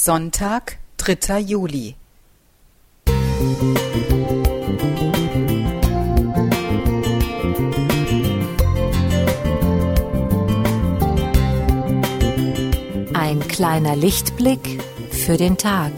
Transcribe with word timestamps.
Sonntag, 0.00 0.78
3. 0.98 1.40
Juli. 1.40 1.96
Ein 13.12 13.40
kleiner 13.48 13.96
Lichtblick 13.96 14.80
für 15.10 15.36
den 15.36 15.58
Tag. 15.58 15.90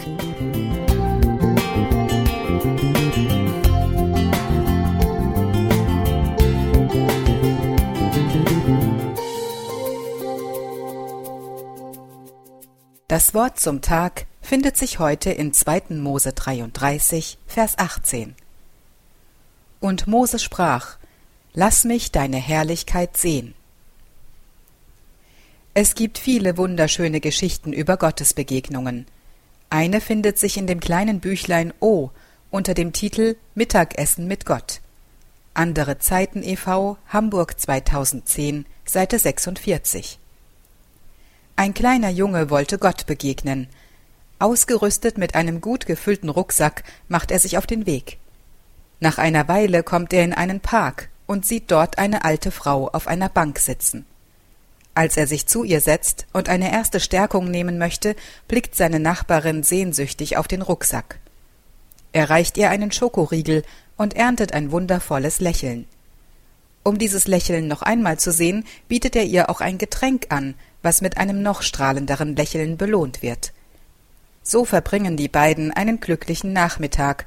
Das 13.11 13.35
Wort 13.35 13.59
zum 13.59 13.83
Tag 13.83 14.27
findet 14.41 14.77
sich 14.77 15.01
heute 15.01 15.33
in 15.33 15.53
2. 15.53 15.97
Mose 15.97 16.33
33, 16.33 17.39
Vers 17.45 17.77
18. 17.77 18.37
Und 19.81 20.07
Mose 20.07 20.39
sprach, 20.39 20.97
Lass 21.53 21.83
mich 21.83 22.13
deine 22.13 22.37
Herrlichkeit 22.37 23.17
sehen. 23.17 23.57
Es 25.75 25.97
gibt 25.97 26.19
viele 26.19 26.57
wunderschöne 26.57 27.19
Geschichten 27.19 27.73
über 27.73 27.97
Gottesbegegnungen. 27.97 29.07
Eine 29.71 30.01
findet 30.01 30.39
sich 30.39 30.57
in 30.57 30.69
dem 30.69 30.79
kleinen 30.79 31.19
Büchlein 31.19 31.75
O 31.81 32.11
unter 32.53 32.75
dem 32.75 32.93
Titel 32.93 33.35
Mittagessen 33.57 34.29
mit 34.29 34.47
Gott. 34.47 34.83
Andere 35.53 35.99
Zeiten 35.99 36.45
e.V. 36.45 36.97
Hamburg 37.09 37.59
2010, 37.61 38.67
Seite 38.85 39.19
46. 39.19 40.20
Ein 41.61 41.75
kleiner 41.75 42.09
Junge 42.09 42.49
wollte 42.49 42.79
Gott 42.79 43.05
begegnen. 43.05 43.67
Ausgerüstet 44.39 45.19
mit 45.19 45.35
einem 45.35 45.61
gut 45.61 45.85
gefüllten 45.85 46.31
Rucksack 46.31 46.85
macht 47.07 47.31
er 47.31 47.39
sich 47.39 47.59
auf 47.59 47.67
den 47.67 47.85
Weg. 47.85 48.17
Nach 48.99 49.19
einer 49.19 49.47
Weile 49.47 49.83
kommt 49.83 50.15
er 50.15 50.25
in 50.25 50.33
einen 50.33 50.61
Park 50.61 51.11
und 51.27 51.45
sieht 51.45 51.71
dort 51.71 51.99
eine 51.99 52.25
alte 52.25 52.51
Frau 52.51 52.89
auf 52.89 53.07
einer 53.07 53.29
Bank 53.29 53.59
sitzen. 53.59 54.07
Als 54.95 55.19
er 55.19 55.27
sich 55.27 55.49
zu 55.49 55.63
ihr 55.63 55.83
setzt 55.83 56.27
und 56.33 56.49
eine 56.49 56.73
erste 56.73 56.99
Stärkung 56.99 57.51
nehmen 57.51 57.77
möchte, 57.77 58.17
blickt 58.49 58.75
seine 58.75 58.99
Nachbarin 58.99 59.63
sehnsüchtig 59.63 60.39
auf 60.39 60.49
den 60.49 60.63
Rucksack. 60.63 61.19
Er 62.15 62.31
reicht 62.31 62.57
ihr 62.57 62.71
einen 62.71 62.91
Schokoriegel 62.91 63.65
und 63.99 64.17
erntet 64.17 64.55
ein 64.55 64.73
wundervolles 64.73 65.41
Lächeln. 65.41 65.87
Um 66.83 66.97
dieses 66.99 67.27
Lächeln 67.27 67.69
noch 67.69 67.83
einmal 67.83 68.19
zu 68.19 68.33
sehen, 68.33 68.65
bietet 68.89 69.15
er 69.15 69.25
ihr 69.25 69.51
auch 69.51 69.61
ein 69.61 69.77
Getränk 69.77 70.29
an, 70.31 70.55
was 70.83 71.01
mit 71.01 71.19
einem 71.19 71.43
noch 71.43 71.63
strahlenderen 71.63 72.37
Lächeln 72.37 72.77
belohnt 72.77 73.23
wird. 73.23 73.53
So 74.43 74.65
verbringen 74.65 75.17
die 75.17 75.29
beiden 75.29 75.73
einen 75.73 76.01
glücklichen 76.01 76.53
Nachmittag, 76.53 77.27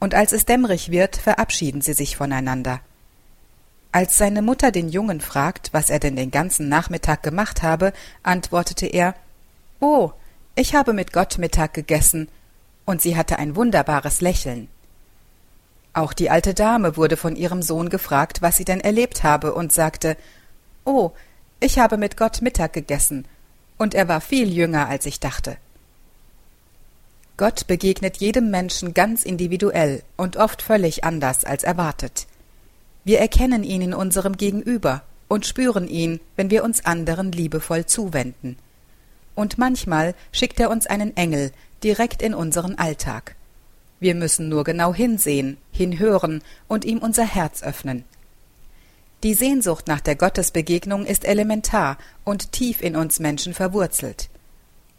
und 0.00 0.14
als 0.14 0.32
es 0.32 0.44
dämmerig 0.44 0.90
wird, 0.90 1.16
verabschieden 1.16 1.80
sie 1.80 1.94
sich 1.94 2.16
voneinander. 2.16 2.80
Als 3.92 4.16
seine 4.16 4.42
Mutter 4.42 4.72
den 4.72 4.88
Jungen 4.88 5.20
fragt, 5.20 5.72
was 5.72 5.90
er 5.90 5.98
denn 5.98 6.16
den 6.16 6.30
ganzen 6.30 6.68
Nachmittag 6.68 7.22
gemacht 7.22 7.62
habe, 7.62 7.92
antwortete 8.22 8.86
er 8.86 9.14
Oh, 9.80 10.12
ich 10.54 10.74
habe 10.74 10.92
mit 10.92 11.12
Gott 11.12 11.38
Mittag 11.38 11.74
gegessen, 11.74 12.28
und 12.84 13.02
sie 13.02 13.16
hatte 13.16 13.38
ein 13.38 13.54
wunderbares 13.54 14.20
Lächeln. 14.20 14.68
Auch 15.92 16.14
die 16.14 16.30
alte 16.30 16.54
Dame 16.54 16.96
wurde 16.96 17.16
von 17.16 17.36
ihrem 17.36 17.62
Sohn 17.62 17.90
gefragt, 17.90 18.40
was 18.40 18.56
sie 18.56 18.64
denn 18.64 18.80
erlebt 18.80 19.22
habe, 19.22 19.54
und 19.54 19.72
sagte 19.72 20.16
Oh, 20.84 21.12
ich 21.62 21.78
habe 21.78 21.96
mit 21.96 22.16
Gott 22.16 22.42
Mittag 22.42 22.72
gegessen, 22.72 23.24
und 23.78 23.94
er 23.94 24.08
war 24.08 24.20
viel 24.20 24.52
jünger, 24.52 24.88
als 24.88 25.06
ich 25.06 25.20
dachte. 25.20 25.56
Gott 27.36 27.66
begegnet 27.66 28.18
jedem 28.18 28.50
Menschen 28.50 28.94
ganz 28.94 29.22
individuell 29.22 30.02
und 30.16 30.36
oft 30.36 30.60
völlig 30.60 31.04
anders 31.04 31.44
als 31.44 31.64
erwartet. 31.64 32.26
Wir 33.04 33.20
erkennen 33.20 33.64
ihn 33.64 33.82
in 33.82 33.94
unserem 33.94 34.36
Gegenüber 34.36 35.02
und 35.28 35.46
spüren 35.46 35.88
ihn, 35.88 36.20
wenn 36.36 36.50
wir 36.50 36.62
uns 36.62 36.84
anderen 36.84 37.32
liebevoll 37.32 37.86
zuwenden. 37.86 38.56
Und 39.34 39.56
manchmal 39.56 40.14
schickt 40.30 40.60
er 40.60 40.70
uns 40.70 40.86
einen 40.86 41.16
Engel 41.16 41.52
direkt 41.82 42.22
in 42.22 42.34
unseren 42.34 42.76
Alltag. 42.76 43.34
Wir 43.98 44.14
müssen 44.14 44.48
nur 44.48 44.64
genau 44.64 44.92
hinsehen, 44.92 45.56
hinhören 45.70 46.42
und 46.68 46.84
ihm 46.84 46.98
unser 46.98 47.24
Herz 47.24 47.62
öffnen. 47.62 48.04
Die 49.22 49.34
Sehnsucht 49.34 49.86
nach 49.86 50.00
der 50.00 50.16
Gottesbegegnung 50.16 51.06
ist 51.06 51.24
elementar 51.24 51.96
und 52.24 52.50
tief 52.50 52.82
in 52.82 52.96
uns 52.96 53.20
Menschen 53.20 53.54
verwurzelt. 53.54 54.28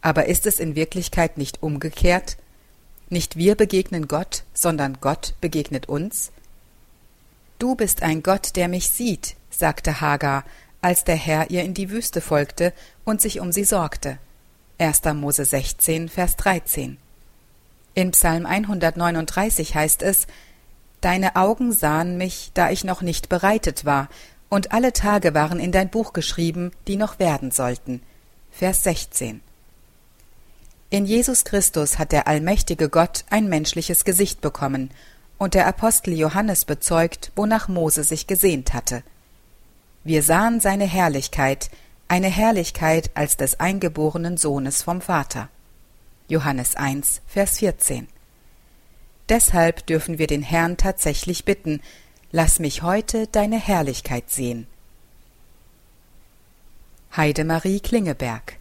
Aber 0.01 0.27
ist 0.27 0.45
es 0.45 0.59
in 0.59 0.75
Wirklichkeit 0.75 1.37
nicht 1.37 1.61
umgekehrt? 1.61 2.37
Nicht 3.09 3.35
wir 3.35 3.55
begegnen 3.55 4.07
Gott, 4.07 4.43
sondern 4.53 4.97
Gott 5.01 5.33
begegnet 5.41 5.89
uns? 5.89 6.31
Du 7.59 7.75
bist 7.75 8.01
ein 8.01 8.23
Gott, 8.23 8.55
der 8.55 8.69
mich 8.69 8.89
sieht, 8.89 9.35
sagte 9.49 9.99
Hagar, 9.99 10.45
als 10.81 11.03
der 11.03 11.15
Herr 11.15 11.49
ihr 11.49 11.63
in 11.63 11.73
die 11.73 11.89
Wüste 11.89 12.21
folgte 12.21 12.73
und 13.03 13.21
sich 13.21 13.39
um 13.39 13.51
sie 13.51 13.63
sorgte. 13.65 14.19
1. 14.79 15.03
Mose 15.15 15.45
16, 15.45 16.09
Vers 16.09 16.35
13. 16.37 16.97
In 17.93 18.11
Psalm 18.11 18.45
139 18.45 19.75
heißt 19.75 20.01
es, 20.01 20.27
Deine 21.03 21.35
Augen 21.35 21.73
sahen 21.73 22.17
mich, 22.17 22.51
da 22.53 22.71
ich 22.71 22.85
noch 22.85 23.01
nicht 23.01 23.27
bereitet 23.27 23.83
war, 23.83 24.07
und 24.47 24.71
alle 24.71 24.93
Tage 24.93 25.33
waren 25.33 25.59
in 25.59 25.73
dein 25.73 25.89
Buch 25.89 26.13
geschrieben, 26.13 26.71
die 26.87 26.95
noch 26.95 27.19
werden 27.19 27.51
sollten. 27.51 28.01
Vers 28.51 28.83
16. 28.83 29.41
In 30.91 31.05
Jesus 31.05 31.43
Christus 31.43 31.99
hat 31.99 32.13
der 32.13 32.29
allmächtige 32.29 32.87
Gott 32.87 33.25
ein 33.29 33.49
menschliches 33.49 34.05
Gesicht 34.05 34.39
bekommen, 34.39 34.91
und 35.37 35.55
der 35.55 35.67
Apostel 35.67 36.13
Johannes 36.13 36.63
bezeugt, 36.63 37.33
wonach 37.35 37.67
Mose 37.67 38.05
sich 38.05 38.25
gesehnt 38.25 38.73
hatte. 38.73 39.03
Wir 40.05 40.23
sahen 40.23 40.61
seine 40.61 40.85
Herrlichkeit, 40.85 41.69
eine 42.07 42.29
Herrlichkeit 42.29 43.11
als 43.13 43.35
des 43.35 43.59
eingeborenen 43.59 44.37
Sohnes 44.37 44.81
vom 44.81 45.01
Vater. 45.01 45.49
Johannes 46.29 46.77
1, 46.77 47.19
Vers 47.27 47.59
14. 47.59 48.07
Deshalb 49.29 49.85
dürfen 49.85 50.17
wir 50.19 50.27
den 50.27 50.41
Herrn 50.41 50.77
tatsächlich 50.77 51.45
bitten, 51.45 51.81
lass 52.31 52.59
mich 52.59 52.81
heute 52.81 53.27
deine 53.27 53.59
Herrlichkeit 53.59 54.29
sehen. 54.29 54.67
Heidemarie 57.15 57.79
Klingeberg 57.79 58.57